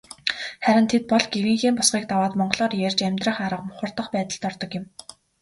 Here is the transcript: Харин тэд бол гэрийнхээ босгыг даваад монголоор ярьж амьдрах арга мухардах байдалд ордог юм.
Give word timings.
Харин 0.63 0.85
тэд 0.91 1.03
бол 1.11 1.25
гэрийнхээ 1.33 1.71
босгыг 1.75 2.03
даваад 2.11 2.33
монголоор 2.39 2.73
ярьж 2.87 2.99
амьдрах 3.07 3.37
арга 3.45 3.65
мухардах 3.67 4.07
байдалд 4.13 4.43
ордог 4.49 4.71
юм. 4.79 4.85